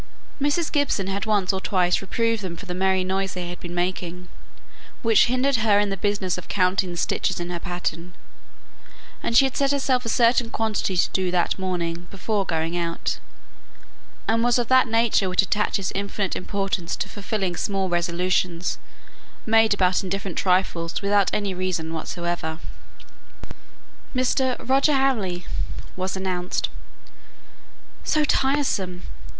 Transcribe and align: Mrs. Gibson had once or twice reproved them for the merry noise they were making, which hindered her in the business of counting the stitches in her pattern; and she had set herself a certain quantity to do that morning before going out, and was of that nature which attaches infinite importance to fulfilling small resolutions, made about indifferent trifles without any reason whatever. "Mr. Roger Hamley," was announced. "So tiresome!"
Mrs. 0.41 0.71
Gibson 0.71 1.05
had 1.05 1.27
once 1.27 1.53
or 1.53 1.61
twice 1.61 2.01
reproved 2.01 2.41
them 2.41 2.57
for 2.57 2.65
the 2.65 2.73
merry 2.73 3.03
noise 3.03 3.35
they 3.35 3.55
were 3.61 3.69
making, 3.69 4.29
which 5.03 5.25
hindered 5.27 5.57
her 5.57 5.79
in 5.79 5.91
the 5.91 5.95
business 5.95 6.39
of 6.39 6.47
counting 6.47 6.89
the 6.89 6.97
stitches 6.97 7.39
in 7.39 7.51
her 7.51 7.59
pattern; 7.59 8.13
and 9.21 9.37
she 9.37 9.45
had 9.45 9.55
set 9.55 9.69
herself 9.71 10.03
a 10.03 10.09
certain 10.09 10.49
quantity 10.49 10.97
to 10.97 11.07
do 11.11 11.29
that 11.29 11.59
morning 11.59 12.07
before 12.09 12.47
going 12.47 12.75
out, 12.75 13.19
and 14.27 14.41
was 14.43 14.57
of 14.57 14.69
that 14.69 14.87
nature 14.87 15.29
which 15.29 15.43
attaches 15.43 15.91
infinite 15.93 16.35
importance 16.35 16.95
to 16.95 17.07
fulfilling 17.07 17.55
small 17.55 17.87
resolutions, 17.87 18.79
made 19.45 19.71
about 19.71 20.01
indifferent 20.03 20.35
trifles 20.35 20.99
without 21.03 21.29
any 21.31 21.53
reason 21.53 21.93
whatever. 21.93 22.57
"Mr. 24.15 24.55
Roger 24.67 24.93
Hamley," 24.93 25.45
was 25.95 26.17
announced. 26.17 26.69
"So 28.03 28.23
tiresome!" 28.25 29.03